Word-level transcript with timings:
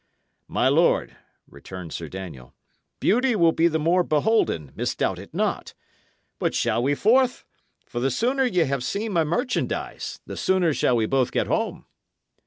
"My 0.47 0.67
lord," 0.67 1.15
returned 1.47 1.93
Sir 1.93 2.09
Daniel, 2.09 2.55
"beauty 2.99 3.35
will 3.35 3.51
be 3.51 3.67
the 3.67 3.77
more 3.77 4.01
beholden, 4.01 4.71
misdoubt 4.75 5.19
it 5.19 5.31
not. 5.31 5.75
But 6.39 6.55
shall 6.55 6.81
we 6.81 6.95
forth? 6.95 7.45
for 7.85 7.99
the 7.99 8.09
sooner 8.09 8.43
ye 8.45 8.61
have 8.63 8.83
seen 8.83 9.11
my 9.13 9.23
merchandise, 9.23 10.19
the 10.25 10.37
sooner 10.37 10.73
shall 10.73 10.95
we 10.95 11.05
both 11.05 11.31
get 11.31 11.45
home." 11.45 11.85